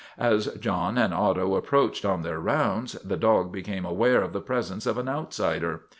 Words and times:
As 0.17 0.47
John 0.57 0.97
and 0.97 1.13
Otto 1.13 1.53
approached 1.55 2.05
on 2.05 2.23
their 2.23 2.39
rounds 2.39 2.93
the 3.05 3.17
dog 3.17 3.51
became 3.51 3.85
aware 3.85 4.23
of 4.23 4.33
the 4.33 4.41
presence 4.41 4.87
of 4.87 4.97
an 4.97 5.07
outsider. 5.07 5.81